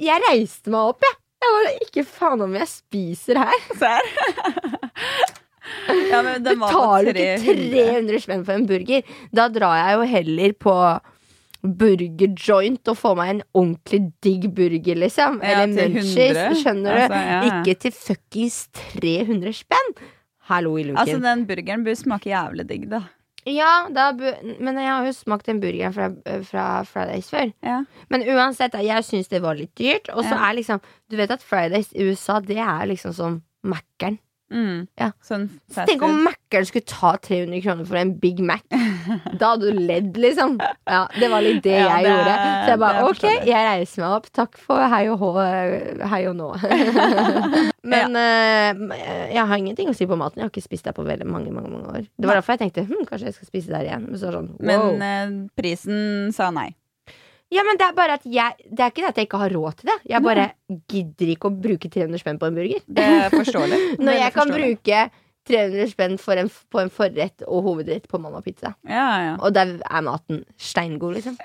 Jeg 0.00 0.24
reiste 0.30 0.72
meg 0.72 0.94
opp, 0.94 1.04
jeg. 1.04 1.20
Jeg 1.44 1.52
var 1.54 1.66
ikke 1.84 2.04
faen 2.08 2.40
om 2.48 2.54
jeg 2.56 2.68
spiser 2.72 3.36
her. 3.44 3.66
Serr? 3.80 4.08
ja, 6.10 6.22
men 6.22 6.42
den 6.44 6.58
var 6.60 6.72
Betaler 6.72 7.12
du 7.16 7.20
ikke 7.20 7.42
300. 7.44 7.84
300 7.90 8.20
spenn 8.26 8.44
for 8.46 8.54
en 8.58 8.66
burger? 8.70 9.02
Da 9.34 9.48
drar 9.52 9.76
jeg 9.80 9.96
jo 9.98 10.08
heller 10.14 10.52
på 10.66 10.76
Burger 11.66 12.34
Joint 12.38 12.88
og 12.92 12.98
får 13.00 13.16
meg 13.18 13.30
en 13.32 13.42
ordentlig 13.58 14.00
digg 14.22 14.44
burger, 14.54 15.00
liksom. 15.02 15.40
Ja, 15.42 15.64
Eller 15.64 15.90
munchies. 15.90 16.36
100. 16.36 16.60
Skjønner 16.62 16.86
du? 16.94 17.00
Altså, 17.02 17.18
ja, 17.18 17.32
ja. 17.32 17.60
Ikke 17.64 17.74
til 17.82 17.94
fuckings 17.96 18.58
300 19.00 19.52
spenn! 19.64 19.94
Hallo 20.46 20.76
i 20.78 20.84
luken. 20.86 21.00
Altså, 21.02 21.18
den 21.24 21.42
burgeren 21.48 21.82
bør 21.86 21.96
smake 21.98 22.30
jævlig 22.30 22.68
digg, 22.68 22.84
da. 22.92 23.00
ja, 23.50 23.72
da, 23.90 24.12
men 24.14 24.78
jeg 24.78 24.86
har 24.92 25.06
jo 25.08 25.14
smakt 25.16 25.48
den 25.50 25.58
burgeren 25.62 25.94
fra, 25.96 26.06
fra 26.46 26.66
Fridays 26.86 27.30
før. 27.32 27.50
Ja. 27.66 27.80
Men 28.14 28.22
uansett, 28.30 28.76
jeg 28.86 29.06
syns 29.08 29.32
det 29.32 29.42
var 29.42 29.58
litt 29.58 29.74
dyrt. 29.78 30.12
Og 30.14 30.22
så 30.22 30.36
Ja. 30.36 30.50
er 30.50 30.54
liksom 30.60 30.80
Du 31.10 31.16
vet 31.18 31.30
at 31.34 31.42
Fridays 31.42 31.90
i 31.94 32.06
USA, 32.06 32.38
det 32.40 32.58
er 32.58 32.86
liksom 32.86 33.12
som 33.14 33.42
Mækkern. 33.66 34.20
Mm. 34.52 34.86
Ja. 34.94 35.08
Sånn 35.26 35.48
Så 35.72 35.84
Tenk 35.88 36.04
om. 36.06 36.20
Mækkern 36.26 36.66
skulle 36.68 36.86
ta 36.86 37.16
300 37.18 37.62
kroner 37.64 37.88
for 37.88 37.98
en 37.98 38.12
Big 38.22 38.38
Mac. 38.38 38.62
Da 39.40 39.52
hadde 39.52 39.72
du 39.72 39.80
ledd, 39.80 40.16
liksom. 40.22 40.56
Ja, 40.86 41.06
Det 41.18 41.30
var 41.32 41.42
litt 41.44 41.62
det 41.64 41.74
Ja, 41.74 41.98
jeg 41.98 42.06
det 42.06 42.12
gjorde. 42.12 42.36
Så 42.36 42.70
jeg 42.70 42.80
bare 42.82 43.02
ok, 43.10 43.24
jeg 43.50 43.66
reiser 43.70 44.04
meg 44.04 44.14
opp. 44.20 44.30
Takk 44.34 44.58
for 44.62 44.86
hei 44.94 45.02
og 45.10 45.18
hå, 45.22 45.32
hei 46.12 46.22
og 46.30 46.38
nå. 46.38 46.52
Men 47.92 48.18
uh, 48.18 48.96
jeg 49.30 49.44
har 49.46 49.56
ingenting 49.58 49.90
å 49.92 49.94
si 49.96 50.08
på 50.10 50.18
maten. 50.18 50.40
Jeg 50.40 50.48
har 50.48 50.54
ikke 50.54 50.64
spist 50.64 50.88
der 50.88 50.96
på 50.96 51.06
veldig 51.06 51.28
mange 51.30 51.52
mange, 51.54 51.70
mange 51.70 51.92
år. 51.92 52.08
Det 52.18 52.26
var 52.30 52.38
derfor 52.40 52.56
jeg 52.56 52.66
tenkte 52.66 52.86
hm, 52.88 53.06
kanskje 53.06 53.30
jeg 53.30 53.38
skal 53.38 53.50
spise 53.52 53.74
der 53.74 53.86
igjen. 53.86 54.08
Men 54.10 54.22
så 54.22 54.34
sånn, 54.34 54.50
wow. 54.58 54.66
Men 54.70 54.82
uh, 55.02 55.54
prisen 55.58 56.34
sa 56.34 56.50
nei. 56.54 56.72
Ja, 57.54 57.62
men 57.66 57.78
det 57.78 57.86
er 57.86 57.94
bare 57.94 58.16
at 58.18 58.24
jeg 58.26 58.56
Det 58.66 58.82
er 58.82 58.90
ikke 58.90 59.04
det 59.04 59.10
at 59.12 59.20
jeg 59.20 59.28
ikke 59.28 59.42
har 59.44 59.54
råd 59.54 59.78
til 59.78 59.92
det. 59.92 60.00
Jeg 60.10 60.24
bare 60.24 60.48
gidder 60.90 61.30
ikke 61.34 61.50
å 61.50 61.54
bruke 61.68 61.90
300 61.92 62.22
spenn 62.22 62.40
på 62.42 62.48
en 62.48 62.58
burger. 62.58 62.82
Det 62.86 63.06
er 63.06 63.30
forståelig. 63.34 63.78
Når 64.06 64.18
jeg 64.18 64.34
kan 64.34 64.52
bruke 64.56 65.04
300 65.46 65.90
spenn 65.92 66.16
en, 66.18 66.48
på 66.74 66.80
en 66.82 66.90
forrett 66.90 67.44
og 67.46 67.68
hovedrett 67.68 68.08
på 68.10 68.18
Mamma 68.18 68.40
Pizza. 68.42 68.72
Ja, 68.82 69.06
ja. 69.22 69.34
Og 69.38 69.54
der 69.54 69.76
er 69.78 70.02
maten 70.02 70.42
steingod, 70.58 71.14
liksom. 71.20 71.36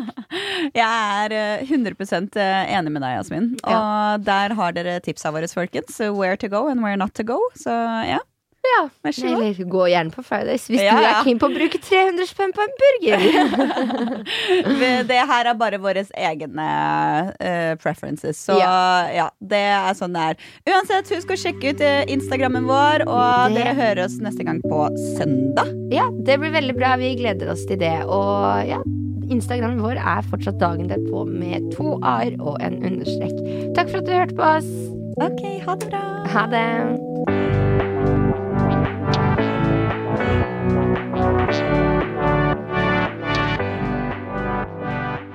Jeg 0.78 0.86
er 0.86 1.34
eh, 1.34 1.64
100% 1.66 2.38
enig 2.38 2.92
med 2.94 3.02
deg, 3.02 3.16
Jasmin. 3.18 3.50
Og 3.66 4.22
der 4.26 4.54
har 4.54 4.76
dere 4.76 5.00
tipsa 5.02 5.34
våre, 5.34 5.50
folkens. 5.50 5.98
Where 6.14 6.38
to 6.38 6.50
go 6.52 6.68
and 6.70 6.84
where 6.86 6.96
not 7.00 7.14
to 7.18 7.26
go. 7.26 7.40
Så 7.58 7.74
ja, 8.06 8.22
Ja, 8.64 8.78
vær 9.04 9.12
så 9.12 9.28
god. 9.28 9.42
Eller 9.44 9.68
gå 9.74 9.82
gjerne 9.92 10.10
på 10.14 10.22
Fridays 10.24 10.64
hvis 10.70 10.80
Ja, 10.80 10.94
du 10.96 11.04
er 11.04 11.18
keen 11.26 11.38
på 11.42 11.50
å 11.50 11.52
bruke 11.54 11.78
300 11.84 12.26
spenn 12.30 12.54
på 12.56 12.64
en 12.64 12.72
burger. 12.80 13.26
Det 15.10 15.18
her 15.28 15.50
er 15.50 15.58
bare 15.60 15.78
våre 15.82 16.04
egne 16.16 16.66
uh, 17.36 17.74
preferences. 17.82 18.40
Så 18.40 18.56
ja. 18.58 19.28
det 19.40 19.60
er 19.74 19.92
sånn 19.98 20.16
det 20.16 20.24
er. 20.32 20.40
Uansett, 20.72 21.12
husk 21.12 21.34
å 21.34 21.38
sjekke 21.38 21.74
ut 21.74 21.84
eh, 21.84 22.02
Instagrammen 22.14 22.64
vår, 22.68 23.04
og 23.08 23.52
Det- 23.54 23.60
dere 23.60 23.76
hører 23.78 24.04
oss 24.06 24.16
neste 24.24 24.44
gang 24.48 24.60
på 24.64 24.88
søndag. 25.18 25.70
ja, 25.92 26.08
det 26.24 26.38
blir 26.40 26.52
veldig 26.56 26.76
bra. 26.78 26.96
Vi 27.00 27.14
gleder 27.20 27.52
oss 27.52 27.64
til 27.68 27.78
det. 27.84 27.94
Og 28.08 28.64
ja, 28.68 28.80
Instagramen 29.30 29.80
vår 29.84 30.00
er 30.00 30.22
fortsatt 30.30 30.58
dagen 30.60 30.88
derpå 30.88 31.24
med 31.28 31.70
to 31.76 31.98
a-er 32.02 32.36
og 32.40 32.60
en 32.64 32.80
understrek. 32.84 33.36
Takk 33.76 33.90
for 33.92 34.00
at 34.00 34.08
du 34.08 34.12
hørte 34.16 34.36
på 34.40 34.52
oss. 34.56 34.70
OK, 35.20 35.42
ha 35.66 35.76
det 35.80 35.90
bra. 35.92 36.04
Ha 36.34 36.46
det. 36.50 37.03